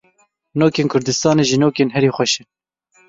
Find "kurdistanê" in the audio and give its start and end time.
0.93-1.43